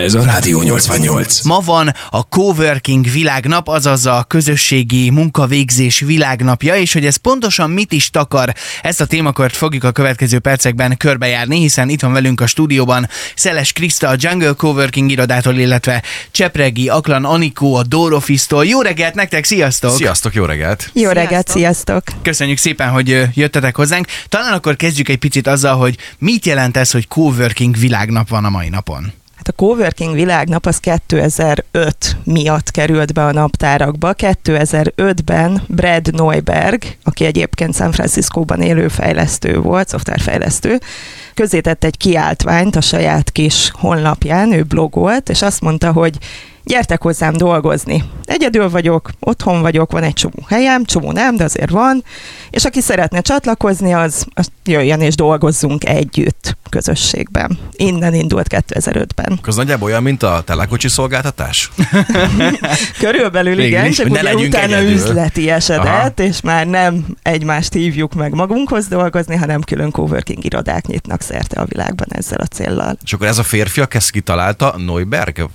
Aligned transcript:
Ez 0.00 0.14
a 0.14 0.24
Rádió 0.24 0.62
88. 0.62 1.42
Ma 1.42 1.60
van 1.64 1.92
a 2.10 2.28
Coworking 2.28 3.10
világnap, 3.10 3.68
azaz 3.68 4.06
a 4.06 4.24
közösségi 4.28 5.10
munkavégzés 5.10 6.00
világnapja, 6.00 6.76
és 6.76 6.92
hogy 6.92 7.06
ez 7.06 7.16
pontosan 7.16 7.70
mit 7.70 7.92
is 7.92 8.10
takar, 8.10 8.52
ezt 8.82 9.00
a 9.00 9.06
témakört 9.06 9.56
fogjuk 9.56 9.84
a 9.84 9.92
következő 9.92 10.38
percekben 10.38 10.96
körbejárni, 10.96 11.58
hiszen 11.58 11.88
itt 11.88 12.00
van 12.00 12.12
velünk 12.12 12.40
a 12.40 12.46
stúdióban 12.46 13.08
Szeles 13.34 13.72
Kriszta 13.72 14.08
a 14.08 14.14
Jungle 14.18 14.52
Coworking 14.52 15.10
irodától, 15.10 15.54
illetve 15.54 16.02
Csepregi 16.30 16.88
Aklan 16.88 17.24
Anikó 17.24 17.74
a 17.74 17.82
Door 17.82 18.12
Office-tól. 18.12 18.64
Jó 18.64 18.80
reggelt 18.80 19.14
nektek, 19.14 19.44
sziasztok! 19.44 19.96
Sziasztok, 19.96 20.34
jó 20.34 20.44
reggelt! 20.44 20.90
Jó 20.92 21.10
reggelt, 21.10 21.48
sziasztok! 21.48 22.02
Köszönjük 22.22 22.58
szépen, 22.58 22.88
hogy 22.88 23.22
jöttetek 23.34 23.76
hozzánk. 23.76 24.06
Talán 24.28 24.52
akkor 24.52 24.76
kezdjük 24.76 25.08
egy 25.08 25.18
picit 25.18 25.46
azzal, 25.46 25.76
hogy 25.76 25.96
mit 26.18 26.46
jelent 26.46 26.76
ez, 26.76 26.90
hogy 26.90 27.08
Coworking 27.08 27.78
világnap 27.78 28.28
van 28.28 28.44
a 28.44 28.50
mai 28.50 28.68
napon. 28.68 29.12
Hát 29.44 29.54
a 29.58 29.64
Coworking 29.64 30.14
világnap 30.14 30.66
az 30.66 30.78
2005 30.78 32.16
miatt 32.24 32.70
került 32.70 33.12
be 33.12 33.24
a 33.24 33.32
naptárakba. 33.32 34.14
2005-ben 34.16 35.62
Brad 35.66 36.14
Neuberg, 36.14 36.82
aki 37.02 37.24
egyébként 37.24 37.74
San 37.74 37.92
Franciscóban 37.92 38.60
élő 38.60 38.88
fejlesztő 38.88 39.58
volt, 39.60 39.88
szoftverfejlesztő, 39.88 40.80
közétett 41.34 41.84
egy 41.84 41.96
kiáltványt 41.96 42.76
a 42.76 42.80
saját 42.80 43.30
kis 43.30 43.70
honlapján, 43.72 44.52
ő 44.52 44.62
blogolt, 44.62 45.28
és 45.28 45.42
azt 45.42 45.60
mondta, 45.60 45.92
hogy 45.92 46.18
gyertek 46.64 47.02
hozzám 47.02 47.32
dolgozni. 47.32 48.04
Egyedül 48.24 48.70
vagyok, 48.70 49.10
otthon 49.20 49.60
vagyok, 49.60 49.92
van 49.92 50.02
egy 50.02 50.12
csomó 50.12 50.44
helyem, 50.48 50.84
csomó 50.84 51.12
nem, 51.12 51.36
de 51.36 51.44
azért 51.44 51.70
van, 51.70 52.04
és 52.50 52.64
aki 52.64 52.80
szeretne 52.80 53.20
csatlakozni, 53.20 53.92
az, 53.92 54.26
az 54.34 54.50
jöjjön 54.64 55.00
és 55.00 55.14
dolgozzunk 55.14 55.84
együtt 55.84 56.56
közösségben. 56.68 57.58
Innen 57.72 58.14
indult 58.14 58.46
2005-ben. 58.50 59.38
Az 59.46 59.56
nagyjából 59.56 59.88
olyan, 59.88 60.02
mint 60.02 60.22
a 60.22 60.42
telekocsi 60.44 60.88
szolgáltatás? 60.88 61.70
Körülbelül 62.98 63.54
Végül 63.54 63.70
igen, 63.70 63.86
is, 63.86 63.96
csak 63.96 64.10
ugye 64.10 64.34
utána 64.34 64.76
egyedül. 64.76 64.92
üzleti 64.92 65.50
esedett, 65.50 66.18
Aha. 66.18 66.28
és 66.28 66.40
már 66.40 66.66
nem 66.66 67.04
egymást 67.22 67.72
hívjuk 67.72 68.14
meg 68.14 68.34
magunkhoz 68.34 68.86
dolgozni, 68.86 69.36
hanem 69.36 69.60
külön 69.60 69.90
coworking 69.90 70.44
irodák 70.44 70.86
nyitnak 70.86 71.20
szerte 71.20 71.60
a 71.60 71.64
világban 71.64 72.08
ezzel 72.10 72.38
a 72.38 72.46
céllal. 72.46 72.96
És 73.04 73.12
akkor 73.12 73.26
ez 73.26 73.38
a 73.38 73.42
férfiak 73.42 73.94
ezt 73.94 74.10
kitalálta, 74.10 74.74
Neuberg, 74.86 75.48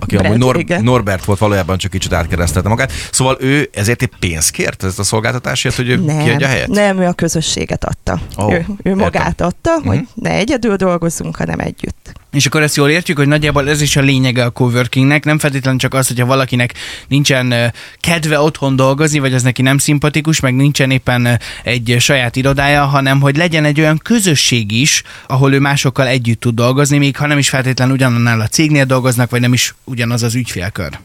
aki 0.00 0.16
Brad, 0.16 0.29
amúgy 0.30 0.44
Nor- 0.44 0.58
igen. 0.58 0.82
Norbert 0.82 1.24
volt, 1.24 1.38
valójában 1.38 1.78
csak 1.78 1.90
kicsit 1.90 2.12
átkeresztelte 2.12 2.68
magát. 2.68 2.92
Szóval 3.12 3.36
ő 3.40 3.68
ezért 3.72 4.02
egy 4.02 4.10
pénzt 4.18 4.50
kért, 4.50 4.84
ezt 4.84 4.98
a 4.98 5.02
szolgáltatásért, 5.02 5.76
hogy 5.76 5.88
ő 5.88 5.96
Nem, 5.96 6.22
kiadja 6.24 6.46
a 6.46 6.50
helyet? 6.50 6.68
nem, 6.68 6.98
ő 7.00 7.04
a 7.06 7.12
közösséget 7.12 7.84
adta. 7.84 8.20
Ó, 8.38 8.52
ő, 8.52 8.66
ő 8.82 8.94
magát 8.94 9.40
adta, 9.40 9.70
hogy 9.84 9.96
Mhm. 9.96 10.04
ne 10.14 10.30
egyedül 10.30 10.76
dolgozzunk, 10.76 11.36
hanem 11.36 11.58
együtt. 11.58 12.12
És 12.32 12.46
akkor 12.46 12.62
ezt 12.62 12.76
jól 12.76 12.90
értjük, 12.90 13.16
hogy 13.16 13.26
nagyjából 13.26 13.68
ez 13.68 13.80
is 13.80 13.96
a 13.96 14.00
lényege 14.00 14.44
a 14.44 14.50
coworkingnek, 14.50 15.24
nem 15.24 15.38
feltétlenül 15.38 15.78
csak 15.80 15.94
az, 15.94 16.06
hogyha 16.08 16.26
valakinek 16.26 16.74
nincsen 17.08 17.72
kedve 18.00 18.40
otthon 18.40 18.76
dolgozni, 18.76 19.18
vagy 19.18 19.34
az 19.34 19.42
neki 19.42 19.62
nem 19.62 19.78
szimpatikus, 19.78 20.40
meg 20.40 20.54
nincsen 20.54 20.90
éppen 20.90 21.40
egy 21.62 21.96
saját 21.98 22.36
irodája, 22.36 22.84
hanem 22.84 23.20
hogy 23.20 23.36
legyen 23.36 23.64
egy 23.64 23.80
olyan 23.80 24.00
közösség 24.04 24.72
is, 24.72 25.02
ahol 25.26 25.52
ő 25.54 25.58
másokkal 25.58 26.06
együtt 26.06 26.40
tud 26.40 26.54
dolgozni, 26.54 26.98
még 26.98 27.16
ha 27.16 27.26
nem 27.26 27.38
is 27.38 27.48
feltétlenül 27.48 27.94
ugyanannál 27.94 28.40
a 28.40 28.46
cégnél 28.46 28.84
dolgoznak, 28.84 29.30
vagy 29.30 29.40
nem 29.40 29.52
is 29.52 29.74
ugyanaz 29.84 30.19
az 30.22 30.34
ügyfélkör. 30.34 30.98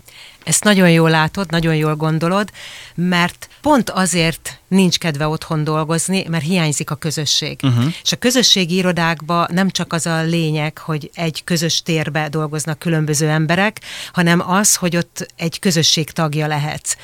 Ezt 0.45 0.63
nagyon 0.63 0.91
jól 0.91 1.09
látod, 1.09 1.52
nagyon 1.52 1.75
jól 1.75 1.95
gondolod, 1.95 2.49
mert 2.95 3.49
pont 3.61 3.89
azért 3.89 4.59
nincs 4.67 4.97
kedve 4.97 5.27
otthon 5.27 5.63
dolgozni, 5.63 6.25
mert 6.30 6.44
hiányzik 6.44 6.89
a 6.89 6.95
közösség. 6.95 7.59
Uh-huh. 7.63 7.93
És 8.03 8.11
a 8.11 8.16
közösségi 8.16 8.75
irodákban 8.75 9.47
nem 9.52 9.69
csak 9.69 9.93
az 9.93 10.05
a 10.05 10.21
lényeg, 10.21 10.77
hogy 10.77 11.09
egy 11.13 11.43
közös 11.43 11.81
térbe 11.81 12.30
dolgoznak 12.30 12.80
különböző 12.80 13.30
emberek, 13.30 13.81
hanem 14.13 14.49
az, 14.49 14.75
hogy 14.75 14.97
ott 14.97 15.33
egy 15.36 15.59
közösség 15.59 16.11
tagja 16.11 16.47
lehetsz. 16.47 16.95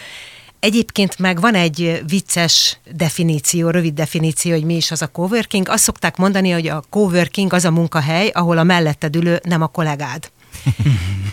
Egyébként 0.59 1.20
meg 1.20 1.39
van 1.39 1.56
egy 1.56 2.02
vicces 2.08 2.78
definíció, 2.95 3.70
rövid 3.70 3.93
definíció, 3.93 4.52
hogy 4.52 4.64
mi 4.64 4.76
is 4.76 4.92
az 4.92 5.02
a 5.02 5.08
coworking. 5.08 5.70
Azt 5.70 5.83
szokták 5.83 6.17
mondani, 6.17 6.49
hogy 6.52 6.67
a 6.67 6.83
coworking 6.89 7.54
az 7.54 7.66
a 7.66 7.72
munkahely, 7.72 8.28
ahol 8.28 8.58
a 8.58 8.64
melletted 8.64 9.16
ülő 9.16 9.39
nem 9.43 9.61
a 9.61 9.67
kollégád. 9.67 10.32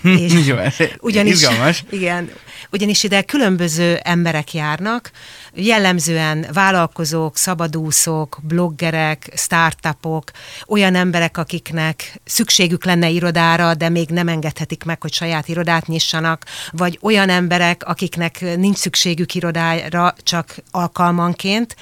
És 0.02 0.46
Jó, 0.46 0.56
ez 0.56 0.74
ugyanis, 1.00 1.32
izgalmas. 1.32 1.84
Igen, 1.90 2.30
ugyanis 2.70 3.02
ide 3.02 3.22
különböző 3.22 3.94
emberek 4.02 4.54
járnak, 4.54 5.10
jellemzően 5.54 6.46
vállalkozók, 6.52 7.36
szabadúszók, 7.36 8.38
bloggerek, 8.42 9.30
startupok, 9.36 10.30
olyan 10.66 10.94
emberek, 10.94 11.36
akiknek 11.38 12.20
szükségük 12.24 12.84
lenne 12.84 13.08
irodára, 13.08 13.74
de 13.74 13.88
még 13.88 14.08
nem 14.08 14.28
engedhetik 14.28 14.84
meg, 14.84 15.02
hogy 15.02 15.12
saját 15.12 15.48
irodát 15.48 15.86
nyissanak, 15.86 16.44
vagy 16.70 16.98
olyan 17.02 17.28
emberek, 17.28 17.84
akiknek 17.84 18.56
nincs 18.56 18.76
szükségük 18.76 19.34
irodára, 19.34 20.14
csak 20.22 20.56
alkalmanként. 20.70 21.76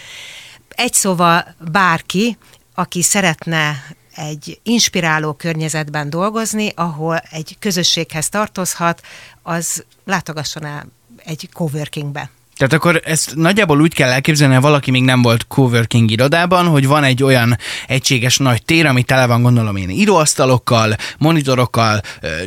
Egy 0.69 0.93
szóval 0.93 1.55
bárki, 1.73 2.37
aki 2.75 3.03
szeretne 3.03 3.85
egy 4.17 4.61
inspiráló 4.63 5.33
környezetben 5.33 6.11
dolgozni, 6.11 6.73
ahol 6.75 7.17
egy 7.17 7.57
közösséghez 7.59 8.29
tartozhat, 8.29 9.03
az 9.43 9.85
látogasson 10.05 10.65
el 10.65 10.87
egy 11.25 11.49
coworkingbe. 11.53 12.31
Tehát 12.57 12.73
akkor 12.73 13.01
ezt 13.05 13.35
nagyjából 13.35 13.81
úgy 13.81 13.95
kell 13.95 14.11
elképzelni, 14.11 14.55
ha 14.55 14.61
valaki 14.61 14.91
még 14.91 15.03
nem 15.03 15.23
volt 15.23 15.47
coworking 15.49 16.11
irodában, 16.11 16.67
hogy 16.67 16.87
van 16.87 17.05
egy 17.05 17.23
olyan 17.23 17.59
egységes 17.87 18.37
nagy 18.37 18.63
tér, 18.63 18.87
ami 18.87 19.03
tele 19.03 19.27
van 19.27 19.43
gondolom 19.43 19.77
én 19.77 19.91
íróasztalokkal, 19.91 20.97
monitorokkal, 21.19 22.01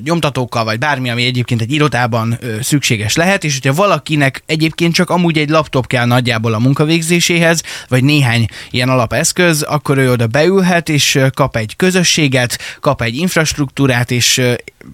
nyomtatókkal, 0.04 0.64
vagy 0.64 0.80
bármi, 0.80 1.10
ami 1.10 1.26
egyébként 1.26 1.62
egy 1.62 1.72
irodában 1.72 2.40
szükséges 2.62 3.16
lehet, 3.16 3.44
és 3.44 3.60
hogyha 3.62 3.82
valakinek 3.82 4.44
egyébként 4.46 4.94
csak 4.94 5.10
amúgy 5.10 5.38
egy 5.38 5.50
laptop 5.50 5.88
kell 5.88 6.06
nagyjából 6.06 6.54
a 6.54 6.60
munkavégzéséhez, 6.60 7.64
vagy 7.88 8.04
néhány 8.04 8.46
ilyen 8.70 8.90
alapeszköz, 8.90 9.62
akkor 9.62 9.98
ő 9.98 10.12
oda 10.12 10.28
beülhet, 10.28 10.90
és 10.90 11.20
kap 11.34 11.56
egy 11.56 11.76
közösséget, 11.76 12.60
kap 12.80 13.02
egy 13.02 13.16
infrastruktúrát, 13.16 14.12
és 14.12 14.42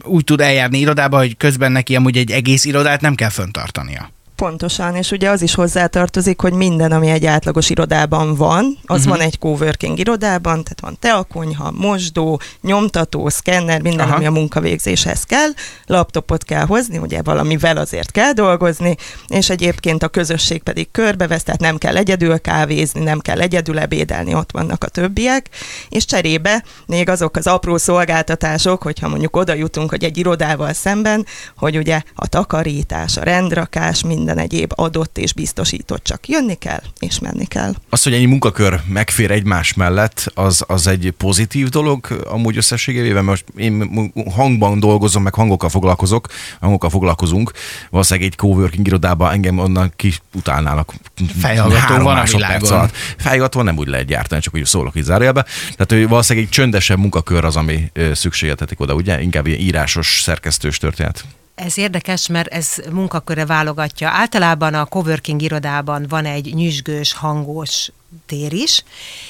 úgy 0.04 0.24
tud 0.24 0.42
eljárni 0.42 0.78
irodába, 0.78 1.18
hogy 1.18 1.38
közben 1.38 1.72
neki 1.72 1.96
amúgy 1.96 2.18
egy 2.18 2.32
egész 2.32 2.66
irodát 2.66 3.02
nem 3.02 3.16
kell 3.16 3.30
föntartania. 3.30 4.15
Pontosan, 4.36 4.96
és 4.96 5.12
ugye 5.12 5.30
az 5.30 5.42
is 5.42 5.56
hozzátartozik, 5.56 6.42
hogy 6.42 6.54
minden, 6.54 6.92
ami 6.92 7.10
egy 7.10 7.26
átlagos 7.26 7.70
irodában 7.70 8.36
van, 8.36 8.78
az 8.86 8.98
uh-huh. 8.98 9.18
van 9.18 9.26
egy 9.26 9.40
coworking 9.40 10.00
irodában, 10.00 10.64
tehát 10.64 10.82
van 10.82 10.98
teakonyha, 11.00 11.72
mosdó, 11.72 12.42
nyomtató, 12.62 13.30
szkenner, 13.30 13.82
minden. 13.82 14.08
Aha. 14.08 14.16
ami 14.16 14.26
a 14.26 14.32
munkavégzéshez 14.32 15.24
kell, 15.24 15.50
laptopot 15.86 16.44
kell 16.44 16.66
hozni, 16.66 16.98
ugye 16.98 17.22
valamivel 17.22 17.78
azért 17.78 18.12
kell 18.12 18.32
dolgozni, 18.32 18.96
és 19.28 19.50
egyébként 19.50 20.04
a 20.04 20.08
közösség 20.08 20.64
pedig 20.64 20.92
körbevesz, 20.92 21.44
tehát 21.44 21.62
nem 21.62 21.78
kell 21.78 21.98
egyedül 21.98 22.42
kávézni, 22.42 23.04
nem 23.04 23.20
kell 23.20 23.42
egyedül 23.42 23.80
ebédelni, 23.80 24.34
ott 24.34 24.52
vannak 24.52 24.84
a 24.84 24.88
többiek, 24.88 25.50
és 25.90 26.06
cserébe 26.06 26.64
még 26.86 27.10
azok 27.10 27.36
az 27.36 27.48
apró 27.48 27.78
szolgáltatások, 27.78 28.84
hogyha 28.84 29.08
mondjuk 29.08 29.36
oda 29.36 29.54
jutunk, 29.54 29.90
hogy 29.90 30.04
egy 30.04 30.18
irodával 30.18 30.74
szemben, 30.74 31.26
hogy 31.58 31.78
ugye 31.78 32.02
a 32.16 32.28
takarítás, 32.28 33.18
a 33.18 33.24
rendrakás, 33.24 34.04
minden 34.04 34.24
egyéb 34.30 34.72
adott 34.76 35.18
és 35.18 35.34
biztosított, 35.34 36.04
csak 36.04 36.28
jönni 36.28 36.54
kell 36.54 36.82
és 37.00 37.20
menni 37.20 37.46
kell. 37.46 37.74
Az, 37.90 38.04
hogy 38.04 38.14
ennyi 38.14 38.26
munkakör 38.26 38.82
megfér 38.88 39.32
egymás 39.32 39.74
mellett, 39.74 40.32
az, 40.34 40.64
az 40.68 40.88
egy 40.88 41.14
pozitív 41.18 41.70
dolog, 41.70 42.24
amúgy 42.30 42.58
összességével, 42.58 43.22
most 43.22 43.46
én 43.56 44.12
hangban 44.36 44.80
dolgozom, 44.80 45.24
meg 45.24 45.34
hangokkal 45.34 45.70
foglalkozok, 45.70 46.28
hangokkal 46.60 46.90
foglalkozunk, 46.90 47.52
valószínűleg 47.90 48.30
egy 48.30 48.38
coworking 48.38 48.88
irodában 48.88 49.32
engem 49.32 49.58
onnan 49.58 49.94
ki 49.96 50.14
utálnának. 50.34 50.94
Fejhallgató 51.40 52.04
van 52.04 52.18
a 52.18 52.24
világon. 52.24 52.72
alatt. 52.72 52.96
Fejhallgató 53.18 53.62
nem 53.62 53.78
úgy 53.78 53.88
lehet 53.88 54.06
gyártani, 54.06 54.42
csak 54.42 54.56
úgy 54.56 54.66
szólok 54.66 54.96
itt 54.96 55.04
zárójelbe. 55.04 55.44
Tehát 55.72 55.92
hogy 55.92 56.08
valószínűleg 56.08 56.48
egy 56.48 56.54
csöndesebb 56.54 56.98
munkakör 56.98 57.46
az, 57.46 57.56
ami 57.56 57.90
ö, 57.94 58.14
szükségeltetik 58.14 58.80
oda, 58.80 58.94
ugye? 58.94 59.22
Inkább 59.22 59.48
ilyen 59.48 59.60
írásos, 59.60 60.22
szerkesztős 60.24 60.78
történet. 60.78 61.26
Ez 61.56 61.78
érdekes, 61.78 62.28
mert 62.28 62.48
ez 62.48 62.76
munkaköre 62.92 63.46
válogatja. 63.46 64.10
Általában 64.10 64.74
a 64.74 64.86
coworking 64.86 65.42
irodában 65.42 66.06
van 66.10 66.26
egy 66.26 66.54
nyüzsgős, 66.54 67.14
hangos 67.14 67.92
tér 68.26 68.54
is, 68.54 68.84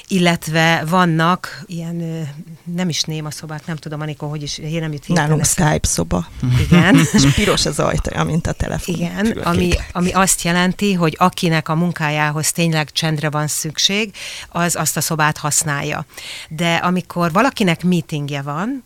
illetve 0.08 0.84
vannak 0.88 1.64
ilyen, 1.66 2.28
nem 2.64 2.90
is 2.90 3.02
néma 3.02 3.32
szobák, 3.32 3.66
nem 3.66 3.76
tudom, 3.76 4.02
Anikó, 4.02 4.28
hogy 4.28 4.42
is, 4.42 4.58
én 4.58 4.80
nem 4.80 4.92
jut 4.92 5.08
Nálunk. 5.08 5.46
Skype 5.46 5.88
szoba, 5.88 6.28
Igen. 6.60 6.96
és 7.14 7.34
piros 7.36 7.66
az 7.66 7.80
ajtaja, 7.80 8.24
mint 8.24 8.48
a 8.48 8.52
telefon. 8.52 8.96
Igen, 8.96 9.26
ami, 9.26 9.72
ami 9.92 10.12
azt 10.12 10.42
jelenti, 10.42 10.94
hogy 10.94 11.16
akinek 11.20 11.70
a 11.70 11.76
munkájához 11.76 12.52
tényleg 12.52 12.92
csendre 12.92 13.30
van 13.30 13.48
szükség, 13.48 14.14
az 14.50 14.76
azt 14.76 14.98
a 14.98 15.02
szobát 15.02 15.38
használja. 15.38 16.06
De 16.50 16.76
amikor 16.76 17.32
valakinek 17.32 17.84
meetingje 17.84 18.42
van, 18.42 18.84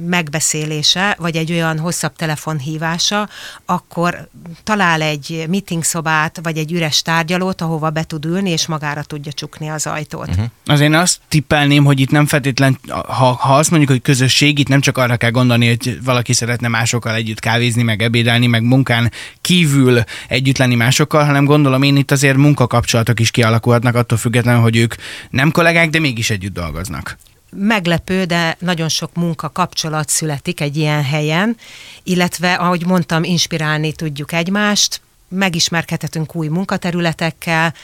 megbeszélése, 0.00 1.16
vagy 1.18 1.36
egy 1.36 1.52
olyan 1.52 1.78
hosszabb 1.78 2.16
telefonhívása, 2.16 3.28
akkor 3.64 4.28
talál 4.64 5.02
egy 5.02 5.44
meeting 5.48 5.84
szobát, 5.84 6.38
vagy 6.42 6.58
egy 6.58 6.72
üres 6.72 7.02
tárgyalót, 7.02 7.60
ahova 7.60 7.90
be 7.90 8.04
tud 8.04 8.24
ülni, 8.24 8.50
és 8.50 8.66
magára 8.66 9.02
tudja 9.02 9.32
tudja 9.36 9.48
csukni 9.48 9.68
az 9.68 9.86
ajtót. 9.86 10.28
Uh-huh. 10.28 10.44
Az 10.66 10.80
én 10.80 10.94
azt 10.94 11.20
tippelném, 11.28 11.84
hogy 11.84 12.00
itt 12.00 12.10
nem 12.10 12.26
feltétlen, 12.26 12.78
ha, 12.88 13.32
ha 13.32 13.56
azt 13.56 13.70
mondjuk, 13.70 13.90
hogy 13.90 14.02
közösség, 14.02 14.58
itt 14.58 14.68
nem 14.68 14.80
csak 14.80 14.98
arra 14.98 15.16
kell 15.16 15.30
gondolni, 15.30 15.66
hogy 15.66 15.98
valaki 16.04 16.32
szeretne 16.32 16.68
másokkal 16.68 17.14
együtt 17.14 17.40
kávézni, 17.40 17.82
meg 17.82 18.02
ebédelni, 18.02 18.46
meg 18.46 18.62
munkán 18.62 19.12
kívül 19.40 20.02
együtt 20.28 20.58
lenni 20.58 20.74
másokkal, 20.74 21.24
hanem 21.24 21.44
gondolom 21.44 21.82
én 21.82 21.96
itt 21.96 22.10
azért 22.10 22.36
munkakapcsolatok 22.36 23.20
is 23.20 23.30
kialakulhatnak, 23.30 23.94
attól 23.94 24.18
függetlenül, 24.18 24.60
hogy 24.60 24.76
ők 24.76 24.94
nem 25.30 25.50
kollégák, 25.50 25.90
de 25.90 25.98
mégis 25.98 26.30
együtt 26.30 26.54
dolgoznak 26.54 27.16
meglepő, 27.58 28.24
de 28.24 28.56
nagyon 28.58 28.88
sok 28.88 29.10
munka 29.14 29.48
kapcsolat 29.48 30.08
születik 30.08 30.60
egy 30.60 30.76
ilyen 30.76 31.04
helyen, 31.04 31.56
illetve, 32.02 32.54
ahogy 32.54 32.86
mondtam, 32.86 33.22
inspirálni 33.22 33.92
tudjuk 33.92 34.32
egymást, 34.32 35.00
megismerkedhetünk 35.28 36.34
új 36.34 36.48
munkaterületekkel, 36.48 37.74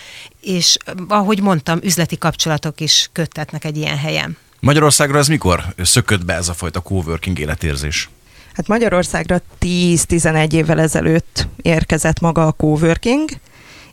és 0.40 0.76
ahogy 1.08 1.40
mondtam, 1.40 1.78
üzleti 1.82 2.18
kapcsolatok 2.18 2.80
is 2.80 3.08
köttetnek 3.12 3.64
egy 3.64 3.76
ilyen 3.76 3.98
helyen. 3.98 4.36
Magyarországra 4.60 5.18
ez 5.18 5.28
mikor 5.28 5.64
szökött 5.82 6.24
be 6.24 6.34
ez 6.34 6.48
a 6.48 6.54
fajta 6.54 6.80
coworking 6.80 7.38
életérzés? 7.38 8.08
Hát 8.54 8.68
Magyarországra 8.68 9.40
10-11 9.60 10.52
évvel 10.52 10.80
ezelőtt 10.80 11.48
érkezett 11.62 12.20
maga 12.20 12.46
a 12.46 12.52
coworking, 12.52 13.30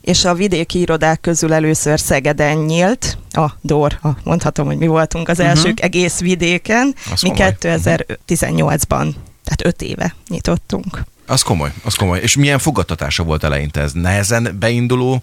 és 0.00 0.24
a 0.24 0.34
vidéki 0.34 0.80
irodák 0.80 1.20
közül 1.20 1.52
először 1.52 2.00
Szegeden 2.00 2.56
nyílt, 2.56 3.18
a 3.30 3.46
DOR, 3.60 3.98
a, 4.02 4.08
mondhatom, 4.24 4.66
hogy 4.66 4.76
mi 4.76 4.86
voltunk 4.86 5.28
az 5.28 5.38
uh-huh. 5.38 5.56
elsők 5.56 5.80
egész 5.80 6.20
vidéken, 6.20 6.94
Az 7.12 7.22
mi 7.22 7.28
komoly. 7.28 7.56
2018-ban, 7.60 9.14
tehát 9.44 9.64
5 9.64 9.82
éve 9.82 10.14
nyitottunk. 10.28 11.04
Az 11.30 11.42
komoly, 11.42 11.72
az 11.84 11.94
komoly. 11.94 12.18
És 12.18 12.36
milyen 12.36 12.58
fogadtatása 12.58 13.22
volt 13.22 13.44
eleinte 13.44 13.80
ez? 13.80 13.92
Nehezen 13.92 14.56
beinduló 14.58 15.22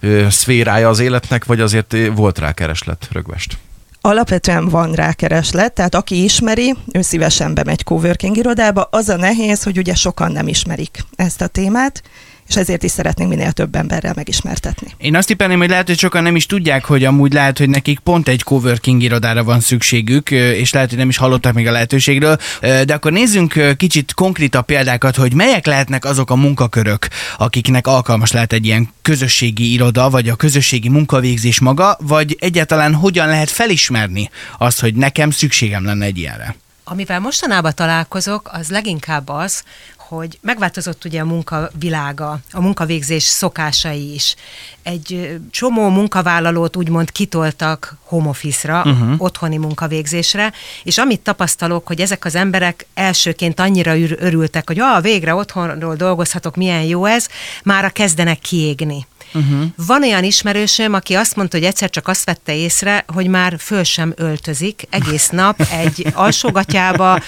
ö, 0.00 0.26
szférája 0.30 0.88
az 0.88 0.98
életnek, 0.98 1.44
vagy 1.44 1.60
azért 1.60 1.96
volt 2.14 2.38
rá 2.38 2.52
kereslet 2.52 3.08
rögvest? 3.12 3.56
Alapvetően 4.00 4.68
van 4.68 4.92
rá 4.92 5.12
kereslet, 5.12 5.72
tehát 5.72 5.94
aki 5.94 6.24
ismeri, 6.24 6.74
ő 6.92 7.02
szívesen 7.02 7.54
bemegy 7.54 7.84
coworking 7.84 8.36
irodába. 8.36 8.88
Az 8.90 9.08
a 9.08 9.16
nehéz, 9.16 9.62
hogy 9.62 9.78
ugye 9.78 9.94
sokan 9.94 10.32
nem 10.32 10.48
ismerik 10.48 11.04
ezt 11.16 11.40
a 11.40 11.46
témát, 11.46 12.02
és 12.48 12.56
ezért 12.56 12.82
is 12.82 12.90
szeretnénk 12.90 13.30
minél 13.30 13.52
több 13.52 13.74
emberrel 13.74 14.12
megismertetni. 14.16 14.94
Én 14.98 15.16
azt 15.16 15.26
tippelném, 15.26 15.58
hogy 15.58 15.68
lehet, 15.68 15.86
hogy 15.86 15.98
sokan 15.98 16.22
nem 16.22 16.36
is 16.36 16.46
tudják, 16.46 16.84
hogy 16.84 17.04
amúgy 17.04 17.32
lehet, 17.32 17.58
hogy 17.58 17.68
nekik 17.68 17.98
pont 17.98 18.28
egy 18.28 18.42
coworking 18.42 19.02
irodára 19.02 19.44
van 19.44 19.60
szükségük, 19.60 20.30
és 20.30 20.72
lehet, 20.72 20.88
hogy 20.88 20.98
nem 20.98 21.08
is 21.08 21.16
hallottak 21.16 21.52
még 21.52 21.66
a 21.66 21.72
lehetőségről. 21.72 22.38
De 22.60 22.94
akkor 22.94 23.12
nézzünk 23.12 23.76
kicsit 23.76 24.14
konkrétabb 24.14 24.64
példákat, 24.64 25.16
hogy 25.16 25.34
melyek 25.34 25.66
lehetnek 25.66 26.04
azok 26.04 26.30
a 26.30 26.36
munkakörök, 26.36 27.08
akiknek 27.38 27.86
alkalmas 27.86 28.32
lehet 28.32 28.52
egy 28.52 28.66
ilyen 28.66 28.92
közösségi 29.02 29.72
iroda, 29.72 30.10
vagy 30.10 30.28
a 30.28 30.36
közösségi 30.36 30.88
munkavégzés 30.88 31.60
maga, 31.60 31.96
vagy 32.00 32.36
egyáltalán 32.40 32.94
hogyan 32.94 33.28
lehet 33.28 33.50
felismerni 33.50 34.30
azt, 34.58 34.80
hogy 34.80 34.94
nekem 34.94 35.30
szükségem 35.30 35.84
lenne 35.84 36.04
egy 36.04 36.18
ilyenre. 36.18 36.56
Amivel 36.84 37.20
mostanában 37.20 37.72
találkozok, 37.74 38.50
az 38.52 38.68
leginkább 38.68 39.28
az, 39.28 39.62
hogy 40.08 40.38
megváltozott 40.42 41.04
ugye 41.04 41.20
a 41.20 41.24
munkavilága, 41.24 42.38
a 42.50 42.60
munkavégzés 42.60 43.22
szokásai 43.22 44.14
is. 44.14 44.34
Egy 44.82 45.38
csomó 45.50 45.88
munkavállalót 45.88 46.76
úgymond 46.76 47.12
kitoltak 47.12 47.96
home 48.02 48.28
office-ra, 48.28 48.82
uh-huh. 48.84 49.14
otthoni 49.18 49.56
munkavégzésre, 49.56 50.52
és 50.84 50.98
amit 50.98 51.20
tapasztalok, 51.20 51.86
hogy 51.86 52.00
ezek 52.00 52.24
az 52.24 52.34
emberek 52.34 52.86
elsőként 52.94 53.60
annyira 53.60 53.98
örültek, 53.98 54.66
hogy 54.66 54.80
ah, 54.80 55.02
végre 55.02 55.34
otthonról 55.34 55.96
dolgozhatok, 55.96 56.56
milyen 56.56 56.82
jó 56.82 57.04
ez, 57.04 57.28
már 57.62 57.92
kezdenek 57.92 58.38
kiégni. 58.38 59.06
Uh-huh. 59.34 59.64
Van 59.86 60.02
olyan 60.02 60.24
ismerősöm, 60.24 60.94
aki 60.94 61.14
azt 61.14 61.36
mondta, 61.36 61.56
hogy 61.56 61.66
egyszer 61.66 61.90
csak 61.90 62.08
azt 62.08 62.24
vette 62.24 62.54
észre, 62.54 63.04
hogy 63.06 63.26
már 63.26 63.56
föl 63.58 63.84
sem 63.84 64.12
öltözik, 64.16 64.82
egész 64.90 65.28
nap 65.28 65.60
egy 65.70 66.06
alsógatyába, 66.14 67.20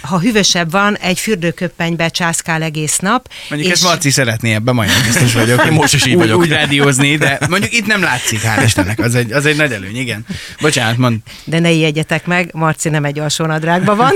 ha 0.00 0.20
hűvösebb 0.20 0.70
van, 0.70 0.96
egy 0.96 1.18
fürdőköppenybe 1.18 2.08
császkál 2.28 2.62
egész 2.62 2.98
nap. 2.98 3.28
Mondjuk 3.48 3.70
és... 3.70 3.76
ezt 3.76 3.82
Marci 3.82 4.10
szeretné, 4.10 4.54
ebben 4.54 4.74
majdnem 4.74 5.02
biztos 5.02 5.32
vagyok. 5.32 5.64
Én 5.64 5.72
most 5.72 5.94
is 5.94 6.06
így 6.06 6.12
úgy, 6.12 6.18
vagyok. 6.18 6.38
Úgy 6.40 6.48
rádiózni, 6.48 7.16
de 7.16 7.38
mondjuk 7.48 7.72
itt 7.72 7.86
nem 7.86 8.02
látszik, 8.02 8.40
hál' 8.42 8.62
Istennek, 8.64 8.98
az 8.98 9.14
egy, 9.14 9.32
az 9.32 9.46
egy 9.46 9.56
nagy 9.56 9.72
előny, 9.72 9.96
igen. 9.96 10.26
Bocsánat, 10.60 10.96
mond. 10.96 11.18
De 11.44 11.58
ne 11.58 11.70
ijedjetek 11.70 12.26
meg, 12.26 12.50
Marci 12.52 12.88
nem 12.88 13.04
egy 13.04 13.18
alsónadrágban 13.18 13.96
van. 13.96 14.12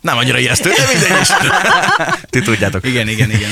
nem 0.00 0.16
annyira 0.16 0.38
ijesztő, 0.38 0.70
de 0.70 0.84
mindegy 0.92 1.20
is. 1.20 1.28
Ti 2.30 2.40
tudjátok. 2.40 2.86
Igen, 2.86 3.08
igen, 3.08 3.30
igen 3.30 3.50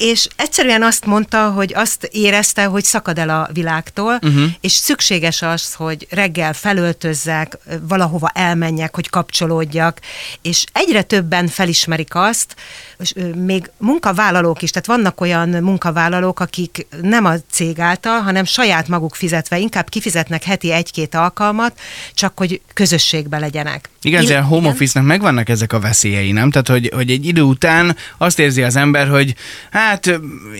és 0.00 0.28
egyszerűen 0.36 0.82
azt 0.82 1.06
mondta, 1.06 1.50
hogy 1.50 1.72
azt 1.74 2.08
érezte, 2.12 2.64
hogy 2.64 2.84
szakad 2.84 3.18
el 3.18 3.28
a 3.28 3.48
világtól, 3.52 4.18
uh-huh. 4.22 4.44
és 4.60 4.72
szükséges 4.72 5.42
az, 5.42 5.74
hogy 5.74 6.06
reggel 6.10 6.52
felöltözzek, 6.52 7.58
valahova 7.82 8.28
elmenjek, 8.34 8.94
hogy 8.94 9.08
kapcsolódjak, 9.08 10.00
és 10.42 10.64
egyre 10.72 11.02
többen 11.02 11.46
felismerik 11.46 12.14
azt, 12.14 12.56
és 12.98 13.14
még 13.34 13.70
munkavállalók 13.76 14.62
is, 14.62 14.70
tehát 14.70 14.86
vannak 14.86 15.20
olyan 15.20 15.48
munkavállalók, 15.48 16.40
akik 16.40 16.86
nem 17.02 17.24
a 17.24 17.34
cég 17.50 17.78
által, 17.78 18.20
hanem 18.20 18.44
saját 18.44 18.88
maguk 18.88 19.14
fizetve, 19.14 19.58
inkább 19.58 19.88
kifizetnek 19.88 20.44
heti 20.44 20.72
egy-két 20.72 21.14
alkalmat, 21.14 21.80
csak 22.14 22.38
hogy 22.38 22.60
közösségbe 22.74 23.38
legyenek. 23.38 23.88
Igen, 24.02 24.22
azért 24.22 24.44
home 24.44 24.68
office-nak 24.68 25.08
megvannak 25.08 25.48
ezek 25.48 25.72
a 25.72 25.80
veszélyei, 25.80 26.32
nem? 26.32 26.50
Tehát, 26.50 26.68
hogy, 26.68 26.90
hogy 26.94 27.10
egy 27.10 27.26
idő 27.26 27.42
után 27.42 27.96
azt 28.18 28.38
érzi 28.38 28.62
az 28.62 28.76
ember, 28.76 29.08
hogy 29.08 29.34
hát 29.70 29.89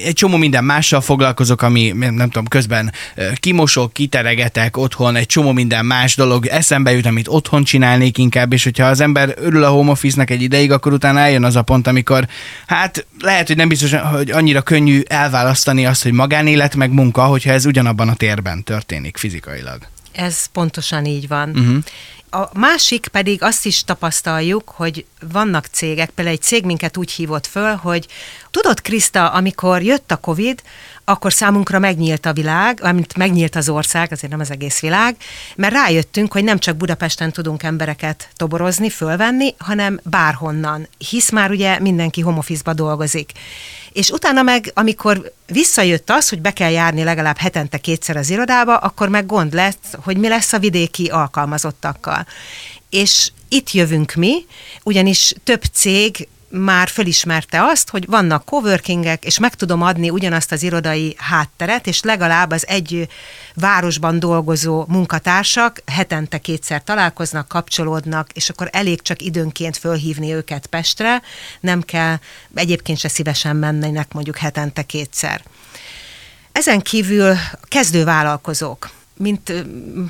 egy 0.04 0.12
csomó 0.12 0.36
minden 0.36 0.64
mással 0.64 1.00
foglalkozok, 1.00 1.62
ami 1.62 1.92
nem 1.96 2.30
tudom, 2.30 2.46
közben 2.46 2.92
kimosok, 3.34 3.92
kiteregetek 3.92 4.76
otthon, 4.76 5.16
egy 5.16 5.26
csomó 5.26 5.52
minden 5.52 5.86
más 5.86 6.16
dolog 6.16 6.46
eszembe 6.46 6.92
jut, 6.92 7.06
amit 7.06 7.28
otthon 7.28 7.64
csinálnék 7.64 8.18
inkább, 8.18 8.52
és 8.52 8.64
hogyha 8.64 8.86
az 8.86 9.00
ember 9.00 9.34
örül 9.36 9.64
a 9.64 9.68
home 9.68 9.90
office-nak 9.90 10.30
egy 10.30 10.42
ideig, 10.42 10.72
akkor 10.72 10.92
utána 10.92 11.18
eljön 11.18 11.44
az 11.44 11.56
a 11.56 11.62
pont, 11.62 11.86
amikor 11.86 12.26
hát 12.66 13.06
lehet, 13.20 13.46
hogy 13.46 13.56
nem 13.56 13.68
biztos, 13.68 13.92
hogy 13.92 14.30
annyira 14.30 14.62
könnyű 14.62 15.00
elválasztani 15.06 15.86
azt, 15.86 16.02
hogy 16.02 16.12
magánélet 16.12 16.76
meg 16.76 16.92
munka, 16.92 17.24
hogyha 17.24 17.50
ez 17.52 17.66
ugyanabban 17.66 18.08
a 18.08 18.14
térben 18.14 18.62
történik 18.62 19.16
fizikailag. 19.16 19.78
Ez 20.12 20.46
pontosan 20.46 21.04
így 21.04 21.28
van. 21.28 21.48
Uh-huh. 21.48 21.76
A 22.30 22.58
másik 22.58 23.08
pedig 23.08 23.42
azt 23.42 23.66
is 23.66 23.84
tapasztaljuk, 23.84 24.68
hogy 24.68 25.04
vannak 25.32 25.66
cégek, 25.66 26.10
például 26.10 26.36
egy 26.36 26.42
cég 26.42 26.64
minket 26.64 26.96
úgy 26.96 27.10
hívott 27.10 27.46
föl, 27.46 27.74
hogy 27.74 28.06
tudod, 28.50 28.80
Kriszta, 28.80 29.28
amikor 29.28 29.82
jött 29.82 30.10
a 30.10 30.16
Covid, 30.16 30.62
akkor 31.10 31.32
számunkra 31.32 31.78
megnyílt 31.78 32.26
a 32.26 32.32
világ, 32.32 32.80
amint 32.82 33.16
megnyílt 33.16 33.56
az 33.56 33.68
ország, 33.68 34.12
azért 34.12 34.30
nem 34.30 34.40
az 34.40 34.50
egész 34.50 34.80
világ, 34.80 35.16
mert 35.56 35.72
rájöttünk, 35.72 36.32
hogy 36.32 36.44
nem 36.44 36.58
csak 36.58 36.76
Budapesten 36.76 37.32
tudunk 37.32 37.62
embereket 37.62 38.28
toborozni, 38.36 38.90
fölvenni, 38.90 39.54
hanem 39.58 40.00
bárhonnan, 40.02 40.88
hisz 40.98 41.30
már 41.30 41.50
ugye 41.50 41.80
mindenki 41.80 42.20
home 42.20 42.38
office-ba 42.38 42.72
dolgozik. 42.72 43.32
És 43.92 44.10
utána 44.10 44.42
meg, 44.42 44.70
amikor 44.74 45.32
visszajött 45.46 46.10
az, 46.10 46.28
hogy 46.28 46.40
be 46.40 46.52
kell 46.52 46.70
járni 46.70 47.02
legalább 47.02 47.36
hetente 47.36 47.78
kétszer 47.78 48.16
az 48.16 48.30
irodába, 48.30 48.76
akkor 48.76 49.08
meg 49.08 49.26
gond 49.26 49.54
lesz, 49.54 49.76
hogy 50.02 50.16
mi 50.16 50.28
lesz 50.28 50.52
a 50.52 50.58
vidéki 50.58 51.06
alkalmazottakkal. 51.06 52.26
És 52.90 53.30
itt 53.48 53.70
jövünk 53.70 54.14
mi, 54.14 54.46
ugyanis 54.82 55.34
több 55.44 55.62
cég 55.72 56.28
már 56.50 56.88
fölismerte 56.88 57.62
azt, 57.62 57.90
hogy 57.90 58.06
vannak 58.06 58.44
coworkingek, 58.44 59.24
és 59.24 59.38
meg 59.38 59.54
tudom 59.54 59.82
adni 59.82 60.10
ugyanazt 60.10 60.52
az 60.52 60.62
irodai 60.62 61.14
hátteret, 61.18 61.86
és 61.86 62.02
legalább 62.02 62.50
az 62.50 62.66
egy 62.66 63.08
városban 63.54 64.18
dolgozó 64.18 64.84
munkatársak 64.88 65.82
hetente 65.86 66.38
kétszer 66.38 66.82
találkoznak, 66.82 67.48
kapcsolódnak, 67.48 68.30
és 68.32 68.48
akkor 68.50 68.68
elég 68.72 69.02
csak 69.02 69.22
időnként 69.22 69.76
fölhívni 69.76 70.32
őket 70.32 70.66
Pestre, 70.66 71.22
nem 71.60 71.82
kell, 71.82 72.16
egyébként 72.54 72.98
se 72.98 73.08
szívesen 73.08 73.56
mennének 73.56 74.12
mondjuk 74.12 74.36
hetente 74.36 74.82
kétszer. 74.82 75.42
Ezen 76.52 76.80
kívül 76.80 77.34
kezdővállalkozók 77.68 78.90
mint 79.20 79.52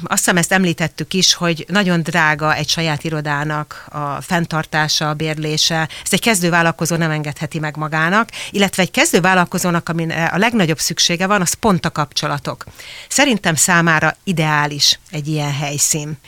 azt 0.02 0.19
hiszem 0.19 0.37
ezt 0.37 0.52
említettük 0.52 1.14
is, 1.14 1.35
hogy 1.35 1.64
nagyon 1.69 2.02
drága 2.02 2.55
egy 2.55 2.69
saját 2.69 3.05
irodának 3.05 3.87
a 3.88 4.21
fenntartása, 4.21 5.09
a 5.09 5.14
bérlése. 5.14 5.88
Ezt 6.02 6.12
egy 6.12 6.21
kezdővállalkozó 6.21 6.97
nem 6.97 7.11
engedheti 7.11 7.59
meg 7.59 7.76
magának, 7.76 8.29
illetve 8.50 8.83
egy 8.83 8.90
kezdővállalkozónak, 8.90 9.88
amin 9.88 10.11
a 10.11 10.38
legnagyobb 10.38 10.79
szüksége 10.79 11.26
van, 11.26 11.40
az 11.40 11.52
pont 11.52 11.87
a 11.87 11.90
kapcsolatok. 11.90 12.64
Szerintem 13.09 13.55
számára 13.55 14.17
ideális 14.25 14.99
egy 15.11 15.29
ilyen 15.29 15.55
helyszín 15.55 16.19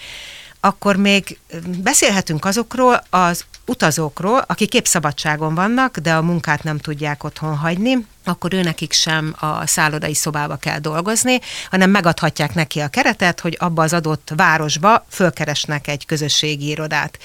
akkor 0.65 0.97
még 0.97 1.39
beszélhetünk 1.83 2.45
azokról 2.45 3.03
az 3.11 3.45
utazókról, 3.67 4.45
akik 4.47 4.69
képszabadságon 4.69 5.55
vannak, 5.55 5.99
de 5.99 6.15
a 6.15 6.23
munkát 6.23 6.63
nem 6.63 6.79
tudják 6.79 7.25
otthon 7.25 7.57
hagyni, 7.57 8.07
akkor 8.25 8.55
őnekik 8.55 8.93
sem 8.93 9.35
a 9.39 9.67
szállodai 9.67 10.15
szobába 10.15 10.57
kell 10.57 10.79
dolgozni, 10.79 11.41
hanem 11.71 11.91
megadhatják 11.91 12.55
neki 12.55 12.81
a 12.81 12.89
keretet, 12.89 13.41
hogy 13.41 13.57
abba 13.61 13.83
az 13.83 13.93
adott 13.93 14.33
városba 14.37 15.07
fölkeresnek 15.11 15.89
egy 15.89 16.07
közösségi 16.07 16.69
irodát. 16.69 17.19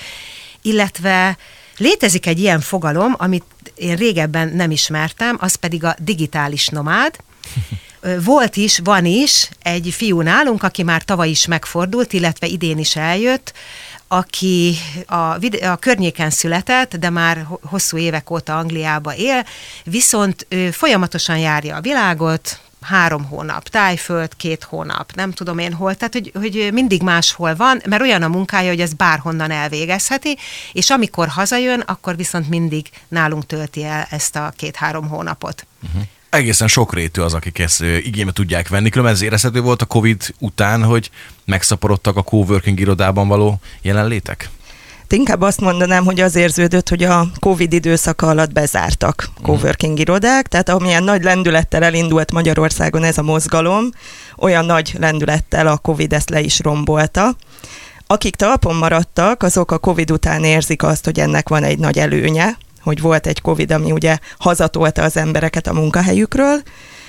Illetve 0.62 1.38
létezik 1.78 2.26
egy 2.26 2.40
ilyen 2.40 2.60
fogalom, 2.60 3.16
amit 3.18 3.46
én 3.76 3.96
régebben 3.96 4.48
nem 4.48 4.72
ismertem, 4.72 5.38
az 5.40 5.56
pedig 5.56 5.84
a 5.84 5.96
digitális 6.00 6.68
nomád, 6.68 7.16
Volt 8.24 8.56
is, 8.56 8.80
van 8.84 9.06
is 9.06 9.50
egy 9.62 9.94
fiú 9.96 10.22
nálunk, 10.22 10.64
aki 10.64 10.84
már 10.84 11.04
tavaly 11.04 11.30
is 11.30 11.46
megfordult, 11.46 12.14
illetve 12.14 12.48
idén 12.48 12.78
is 12.78 12.96
eljött, 12.96 13.54
aki 14.08 14.76
a, 15.06 15.16
a 15.66 15.78
környéken 15.80 16.30
született, 16.30 16.96
de 16.96 17.10
már 17.10 17.48
hosszú 17.62 17.98
évek 17.98 18.30
óta 18.30 18.58
Angliába 18.58 19.16
él, 19.16 19.46
viszont 19.84 20.46
ő 20.50 20.72
folyamatosan 20.72 21.38
járja 21.38 21.76
a 21.76 21.82
világot, 21.82 22.60
három 22.82 23.26
hónap, 23.26 23.70
tájföld, 23.70 24.36
két 24.36 24.64
hónap, 24.64 25.12
nem 25.16 25.32
tudom 25.32 25.58
én 25.58 25.74
hol, 25.74 25.96
tehát 25.96 26.14
hogy, 26.14 26.32
hogy 26.34 26.70
mindig 26.74 27.02
máshol 27.02 27.56
van, 27.56 27.82
mert 27.90 28.02
olyan 28.02 28.24
a 28.24 28.28
munkája, 28.28 28.70
hogy 28.70 28.82
ez 28.82 28.94
bárhonnan 28.94 29.52
elvégezheti, 29.52 30.38
és 30.74 30.90
amikor 30.90 31.28
hazajön, 31.28 31.80
akkor 31.80 32.16
viszont 32.16 32.50
mindig 32.50 32.90
nálunk 33.08 33.46
tölti 33.46 33.84
el 33.84 34.08
ezt 34.10 34.36
a 34.36 34.54
két-három 34.56 35.08
hónapot. 35.08 35.66
Uh-huh 35.84 36.02
egészen 36.38 36.68
sokrétű 36.68 37.22
az, 37.22 37.34
akik 37.34 37.60
ezt 37.60 37.82
igénybe 37.82 38.32
tudják 38.32 38.68
venni. 38.68 38.90
Különben 38.90 39.16
ez 39.16 39.22
érezhető 39.22 39.62
volt 39.62 39.82
a 39.82 39.86
Covid 39.86 40.34
után, 40.40 40.84
hogy 40.84 41.10
megszaporodtak 41.46 42.18
a 42.18 42.22
coworking 42.22 42.80
irodában 42.80 43.28
való 43.28 43.60
jelenlétek? 43.82 44.50
Inkább 45.10 45.42
azt 45.42 45.62
mondanám, 45.62 46.06
hogy 46.06 46.20
az 46.20 46.36
érződött, 46.36 46.90
hogy 46.90 47.04
a 47.04 47.28
Covid 47.40 47.74
időszaka 47.74 48.28
alatt 48.28 48.54
bezártak 48.54 49.30
mhm. 49.36 49.46
coworking 49.46 50.00
irodák, 50.00 50.48
tehát 50.48 50.70
amilyen 50.70 51.04
nagy 51.04 51.24
lendülettel 51.24 51.84
elindult 51.84 52.32
Magyarországon 52.32 53.04
ez 53.04 53.18
a 53.18 53.22
mozgalom, 53.22 53.90
olyan 54.38 54.66
nagy 54.66 54.96
lendülettel 55.00 55.68
a 55.68 55.78
Covid 55.78 56.14
ezt 56.14 56.30
le 56.30 56.40
is 56.40 56.60
rombolta. 56.60 57.36
Akik 58.08 58.36
talpon 58.36 58.76
maradtak, 58.76 59.44
azok 59.44 59.72
a 59.72 59.78
Covid 59.78 60.12
után 60.12 60.44
érzik 60.44 60.84
azt, 60.84 61.06
hogy 61.06 61.20
ennek 61.20 61.50
van 61.50 61.64
egy 61.64 61.80
nagy 61.80 61.98
előnye, 61.98 62.58
hogy 62.88 63.02
volt 63.02 63.28
egy 63.28 63.42
Covid, 63.42 63.72
ami 63.72 63.92
ugye 63.92 64.18
hazatolta 64.38 65.04
az 65.04 65.18
embereket 65.18 65.68
a 65.68 65.74
munkahelyükről, 65.74 66.62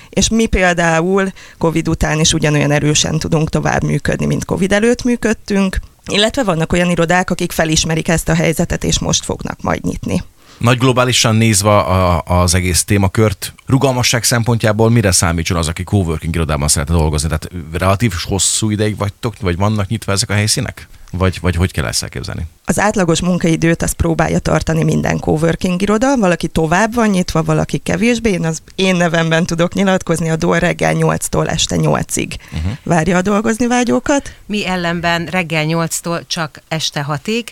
és 0.09 0.29
mi 0.29 0.45
például 0.45 1.31
Covid 1.57 1.87
után 1.87 2.19
is 2.19 2.33
ugyanolyan 2.33 2.71
erősen 2.71 3.19
tudunk 3.19 3.49
tovább 3.49 3.83
működni, 3.83 4.25
mint 4.25 4.45
Covid 4.45 4.71
előtt 4.71 5.03
működtünk, 5.03 5.79
illetve 6.05 6.43
vannak 6.43 6.73
olyan 6.73 6.89
irodák, 6.89 7.29
akik 7.29 7.51
felismerik 7.51 8.07
ezt 8.07 8.29
a 8.29 8.33
helyzetet, 8.33 8.83
és 8.83 8.99
most 8.99 9.23
fognak 9.23 9.61
majd 9.61 9.83
nyitni. 9.83 10.23
Nagy 10.57 10.77
globálisan 10.77 11.35
nézve 11.35 11.69
a, 11.69 12.21
az 12.21 12.53
egész 12.53 12.83
témakört, 12.83 13.53
rugalmasság 13.65 14.23
szempontjából 14.23 14.89
mire 14.89 15.11
számítson 15.11 15.57
az, 15.57 15.67
aki 15.67 15.83
coworking 15.83 16.35
irodában 16.35 16.67
szeretne 16.67 16.95
dolgozni? 16.95 17.27
Tehát 17.27 17.49
relatív 17.71 18.13
hosszú 18.23 18.69
ideig 18.69 18.97
vagytok, 18.97 19.35
vagy 19.41 19.57
vannak 19.57 19.87
nyitva 19.87 20.11
ezek 20.11 20.29
a 20.29 20.33
helyszínek? 20.33 20.87
Vagy, 21.11 21.37
vagy 21.41 21.55
hogy 21.55 21.71
kell 21.71 21.85
ezt 21.85 22.03
elképzelni? 22.03 22.47
Az 22.65 22.79
átlagos 22.79 23.21
munkaidőt 23.21 23.81
azt 23.81 23.93
próbálja 23.93 24.39
tartani 24.39 24.83
minden 24.83 25.19
coworking 25.19 25.81
iroda, 25.81 26.17
valaki 26.17 26.47
tovább 26.47 26.93
van 26.93 27.09
nyitva, 27.09 27.43
valaki 27.43 27.77
kevésbé. 27.77 28.31
Én 28.31 28.45
az 28.45 28.61
én 28.75 28.95
nevemben 28.95 29.45
tudok 29.45 29.73
nyilatkozni, 29.73 30.29
a 30.29 30.35
DOL 30.35 30.59
reggel 30.59 30.93
8-tól 30.95 31.49
este 31.49 31.75
8-ig 31.79 32.35
uh-huh. 32.53 32.71
várja 32.83 33.17
a 33.17 33.21
dolgozni 33.21 33.67
vágyókat. 33.67 34.33
Mi 34.45 34.67
ellenben 34.67 35.25
reggel 35.25 35.65
8-tól 35.67 36.27
csak 36.27 36.61
este 36.67 37.05
6-ig, 37.09 37.45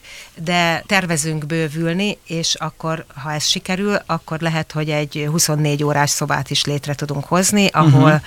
de 0.44 0.84
tervezünk 0.86 1.46
bővülni, 1.46 2.18
és 2.28 2.56
akkor, 2.56 3.06
ha 3.24 3.34
ez 3.34 3.44
sikerül, 3.44 3.98
akkor 4.06 4.40
lehet, 4.40 4.72
hogy 4.72 4.90
egy 4.90 5.28
24 5.32 5.84
órás 5.84 6.10
szobát 6.10 6.50
is 6.50 6.66
létre 6.66 6.94
tudunk 6.94 7.26
hozni, 7.26 7.68
ahol 7.68 8.02
uh-huh 8.02 8.22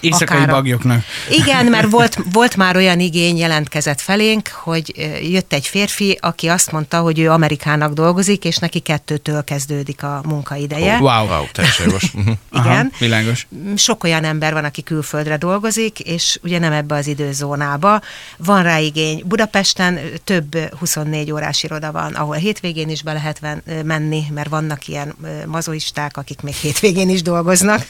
Éjszakai 0.00 0.36
akár 0.36 0.50
bagyoknak. 0.50 1.02
Igen, 1.30 1.66
mert 1.66 1.90
volt, 1.96 2.18
volt 2.32 2.56
már 2.56 2.76
olyan 2.76 3.00
igény 3.00 3.36
jelentkezett 3.36 4.00
felénk, 4.00 4.48
hogy 4.48 4.92
jött 5.30 5.52
egy 5.52 5.66
férfi, 5.66 6.18
aki 6.20 6.48
azt 6.48 6.72
mondta, 6.72 7.00
hogy 7.00 7.18
ő 7.18 7.30
Amerikának 7.30 7.92
dolgozik, 7.92 8.44
és 8.44 8.56
neki 8.56 8.78
kettőtől 8.78 9.44
kezdődik 9.44 10.02
a 10.02 10.20
munkaideje. 10.24 10.94
Oh, 10.94 11.00
wow, 11.00 11.26
wow, 11.26 11.44
teljesen 11.52 11.86
mhm. 12.12 12.28
Igen. 12.28 12.36
Aha, 12.50 12.84
világos. 12.98 13.46
Sok 13.76 14.04
olyan 14.04 14.24
ember 14.24 14.52
van, 14.52 14.64
aki 14.64 14.82
külföldre 14.82 15.36
dolgozik, 15.36 16.00
és 16.00 16.38
ugye 16.42 16.58
nem 16.58 16.72
ebbe 16.72 16.94
az 16.94 17.06
időzónába. 17.06 18.00
Van 18.36 18.62
rá 18.62 18.78
igény. 18.78 19.22
Budapesten 19.24 19.98
több 20.24 20.56
24 20.78 21.32
órás 21.32 21.62
iroda 21.62 21.92
van, 21.92 22.14
ahol 22.14 22.36
hétvégén 22.36 22.88
is 22.88 23.02
be 23.02 23.12
lehet 23.12 23.40
menni, 23.84 24.22
mert 24.34 24.48
vannak 24.48 24.88
ilyen 24.88 25.14
mazoisták, 25.46 26.16
akik 26.16 26.40
még 26.40 26.54
hétvégén 26.54 27.08
is 27.08 27.22
dolgoznak. 27.22 27.86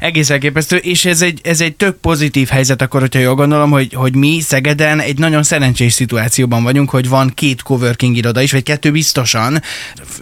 Egész 0.00 0.30
elképesztő, 0.30 0.76
és 0.76 1.04
ez 1.04 1.22
egy, 1.22 1.40
ez 1.42 1.60
egy 1.60 1.76
tök 1.76 1.96
pozitív 1.96 2.48
helyzet 2.48 2.82
akkor, 2.82 3.00
hogyha 3.00 3.18
jól 3.20 3.34
gondolom, 3.34 3.70
hogy, 3.70 3.92
hogy 3.92 4.14
mi 4.14 4.40
Szegeden 4.40 5.00
egy 5.00 5.18
nagyon 5.18 5.42
szerencsés 5.42 5.92
szituációban 5.92 6.62
vagyunk, 6.62 6.90
hogy 6.90 7.08
van 7.08 7.32
két 7.34 7.62
coworking 7.62 8.16
iroda 8.16 8.40
is, 8.40 8.52
vagy 8.52 8.62
kettő 8.62 8.90
biztosan, 8.90 9.62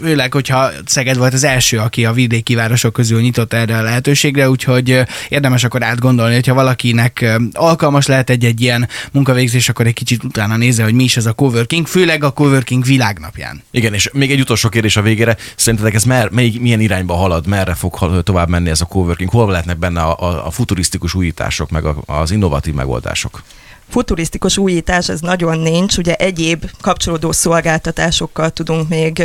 főleg, 0.01 0.33
hogyha 0.33 0.71
Szeged 0.85 1.17
volt 1.17 1.33
az 1.33 1.45
első, 1.45 1.79
aki 1.79 2.05
a 2.05 2.13
vidéki 2.13 2.55
városok 2.55 2.93
közül 2.93 3.21
nyitott 3.21 3.53
erre 3.53 3.77
a 3.77 3.83
lehetőségre, 3.83 4.51
úgyhogy 4.51 5.03
érdemes 5.29 5.65
akkor 5.65 5.83
átgondolni, 5.83 6.35
hogyha 6.35 6.55
valakinek 6.55 7.39
alkalmas 7.53 8.07
lehet 8.07 8.31
egy-egy 8.31 8.61
ilyen 8.61 8.89
munkavégzés, 9.13 9.69
akkor 9.69 9.87
egy 9.87 9.95
kicsit 9.95 10.25
utána 10.25 10.57
nézze, 10.57 10.83
hogy 10.83 10.95
mi 10.95 11.05
is 11.05 11.17
ez 11.17 11.27
a 11.27 11.33
coworking, 11.33 11.87
főleg 11.87 12.25
a 12.25 12.31
coworking 12.31 12.85
világnapján. 12.85 13.63
Igen, 13.71 13.95
és 13.95 14.11
még 14.13 14.31
egy 14.31 14.41
utolsó 14.41 14.69
kérdés 14.69 14.97
a 14.97 15.03
végére. 15.03 15.37
Szerintetek 15.57 15.95
ez 15.95 16.05
mer, 16.05 16.31
mely, 16.31 16.53
milyen 16.61 16.81
irányba 16.81 17.15
halad, 17.15 17.47
merre 17.47 17.75
fog 17.75 18.23
tovább 18.23 18.49
menni 18.49 18.71
ez 18.71 18.81
a 18.81 18.85
coworking 18.85 19.31
hol 19.31 19.47
lehetnek 19.69 19.79
benne 19.79 20.03
a, 20.03 20.47
a, 20.47 20.51
futurisztikus 20.51 21.15
újítások, 21.15 21.71
meg 21.71 21.85
a, 21.85 21.97
az 22.07 22.31
innovatív 22.31 22.75
megoldások? 22.75 23.43
Futurisztikus 23.89 24.59
újítás 24.59 25.09
ez 25.09 25.21
nagyon 25.21 25.59
nincs, 25.59 25.97
ugye 25.97 26.15
egyéb 26.15 26.71
kapcsolódó 26.81 27.33
szolgáltatásokkal 27.33 28.51
tudunk 28.51 28.89
még 28.89 29.23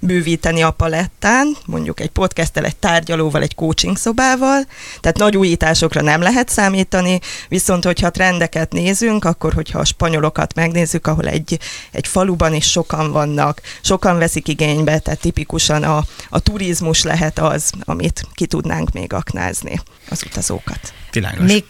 bővíteni 0.00 0.62
a 0.62 0.70
palettán, 0.70 1.56
mondjuk 1.66 2.00
egy 2.00 2.10
podcasttel, 2.10 2.64
egy 2.64 2.76
tárgyalóval, 2.76 3.42
egy 3.42 3.54
coaching 3.54 3.96
szobával, 3.96 4.66
tehát 5.00 5.18
nagy 5.18 5.36
újításokra 5.36 6.02
nem 6.02 6.20
lehet 6.20 6.48
számítani, 6.48 7.20
viszont 7.48 7.84
hogyha 7.84 8.10
trendeket 8.10 8.72
nézünk, 8.72 9.24
akkor 9.24 9.52
hogyha 9.52 9.78
a 9.78 9.84
spanyolokat 9.84 10.54
megnézzük, 10.54 11.06
ahol 11.06 11.28
egy, 11.28 11.58
egy 11.90 12.06
faluban 12.06 12.54
is 12.54 12.70
sokan 12.70 13.12
vannak, 13.12 13.60
sokan 13.80 14.18
veszik 14.18 14.48
igénybe, 14.48 14.98
tehát 14.98 15.20
tipikusan 15.20 15.82
a, 15.82 16.04
a 16.28 16.40
turizmus 16.40 17.02
lehet 17.02 17.38
az, 17.38 17.72
amit 17.84 18.26
ki 18.34 18.46
tudnánk 18.46 18.92
még 18.92 19.12
aknázni 19.12 19.80
az 20.08 20.22
utazókat. 20.26 20.92
Világos. 21.12 21.52
Még, 21.52 21.64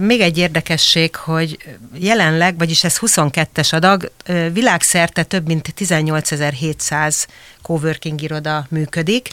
még 0.00 0.20
egy 0.20 0.38
érdekesség, 0.38 1.16
hogy 1.16 1.58
jelenleg, 1.94 2.58
vagyis 2.58 2.84
ez 2.84 2.98
22-es 3.00 3.74
adag, 3.74 4.12
világszerte 4.52 5.22
több 5.22 5.46
mint 5.46 5.74
18.700 5.78 7.26
coworking 7.62 8.22
iroda 8.22 8.66
működik, 8.70 9.28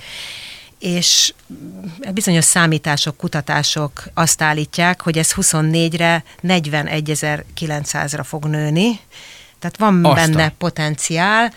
és 0.80 1.34
bizonyos 2.14 2.46
számítások, 2.46 3.18
kutatások 3.18 4.04
azt 4.14 4.42
állítják, 4.42 5.02
hogy 5.02 5.18
ez 5.18 5.34
24-re 5.36 6.24
41.900-ra 6.44 8.22
fog 8.24 8.46
nőni, 8.46 9.00
tehát 9.60 9.78
van 9.78 10.06
Aztán. 10.06 10.32
benne 10.32 10.54
potenciál. 10.58 11.54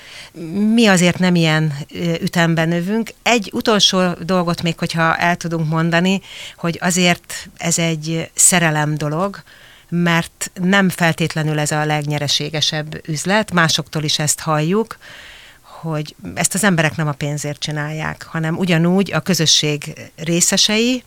Mi 0.75 0.87
azért 0.87 1.19
nem 1.19 1.35
ilyen 1.35 1.75
ütemben 2.23 2.69
növünk. 2.69 3.11
Egy 3.23 3.51
utolsó 3.53 4.13
dolgot 4.21 4.63
még, 4.63 4.79
hogyha 4.79 5.17
el 5.17 5.37
tudunk 5.37 5.69
mondani, 5.69 6.21
hogy 6.57 6.79
azért 6.81 7.49
ez 7.57 7.79
egy 7.79 8.31
szerelem 8.35 8.95
dolog, 8.95 9.43
mert 9.95 10.51
nem 10.55 10.89
feltétlenül 10.89 11.59
ez 11.59 11.71
a 11.71 11.85
legnyereségesebb 11.85 13.09
üzlet, 13.09 13.53
másoktól 13.53 14.03
is 14.03 14.19
ezt 14.19 14.41
halljuk, 14.41 14.99
hogy 15.61 16.15
ezt 16.35 16.55
az 16.55 16.65
emberek 16.65 16.97
nem 16.97 17.09
a 17.09 17.13
pénzért 17.13 17.61
csinálják, 17.61 18.27
hanem 18.31 18.59
ugyanúgy 18.59 19.13
a 19.13 19.21
közösség 19.21 19.93
részesei, 20.17 21.03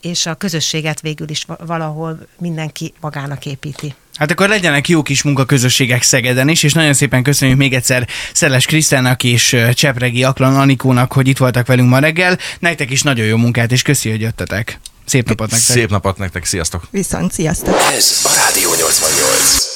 és 0.00 0.26
a 0.26 0.34
közösséget 0.34 1.00
végül 1.00 1.28
is 1.28 1.46
valahol 1.66 2.26
mindenki 2.38 2.92
magának 3.00 3.46
építi. 3.46 3.94
Hát 4.14 4.30
akkor 4.30 4.48
legyenek 4.48 4.88
jó 4.88 5.02
kis 5.02 5.22
munkaközösségek 5.22 6.02
Szegeden 6.02 6.48
is, 6.48 6.62
és 6.62 6.72
nagyon 6.72 6.94
szépen 6.94 7.22
köszönjük 7.22 7.58
még 7.58 7.74
egyszer 7.74 8.08
Szeles 8.32 8.66
Krisztának 8.66 9.24
és 9.24 9.56
Csepregi 9.72 10.24
Aklan 10.24 10.56
Anikónak, 10.56 11.12
hogy 11.12 11.28
itt 11.28 11.38
voltak 11.38 11.66
velünk 11.66 11.88
ma 11.88 11.98
reggel. 11.98 12.38
Nektek 12.58 12.90
is 12.90 13.02
nagyon 13.02 13.26
jó 13.26 13.36
munkát, 13.36 13.72
és 13.72 13.82
köszi, 13.82 14.10
hogy 14.10 14.20
jöttetek. 14.20 14.80
Szép 15.10 15.28
napot 15.28 15.50
nektek. 15.50 15.76
Szép 15.76 15.90
napot 15.90 16.18
nektek, 16.18 16.44
sziasztok. 16.44 16.82
Viszont, 16.90 17.32
sziasztok. 17.32 17.74
Ez 17.92 18.20
a 18.24 18.32
Rádió 18.34 18.70
88. 18.70 19.69